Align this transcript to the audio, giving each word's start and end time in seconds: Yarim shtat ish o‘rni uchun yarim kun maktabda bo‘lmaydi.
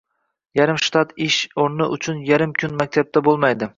Yarim 0.59 0.79
shtat 0.85 1.11
ish 1.27 1.37
o‘rni 1.65 1.89
uchun 1.99 2.25
yarim 2.33 2.57
kun 2.63 2.75
maktabda 2.81 3.23
bo‘lmaydi. 3.29 3.69